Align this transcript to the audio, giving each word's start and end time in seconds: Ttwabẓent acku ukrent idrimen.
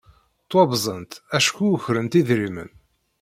Ttwabẓent 0.43 1.11
acku 1.37 1.65
ukrent 1.75 2.13
idrimen. 2.19 2.69